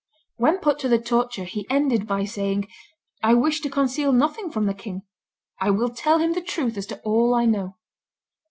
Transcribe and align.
When 0.37 0.57
put 0.57 0.79
to 0.79 0.87
the 0.87 0.97
torture 0.97 1.43
he 1.43 1.67
ended 1.69 2.07
by 2.07 2.25
saying, 2.25 2.67
"I 3.21 3.35
wish 3.35 3.61
to 3.61 3.69
conceal 3.69 4.11
nothing 4.11 4.49
from 4.51 4.65
the 4.65 4.73
king; 4.73 5.03
I 5.59 5.69
will 5.69 5.89
tell 5.89 6.17
him 6.17 6.33
the 6.33 6.41
truth 6.41 6.75
as 6.75 6.87
to 6.87 6.99
all 7.01 7.35
I 7.35 7.45
know." 7.45 7.77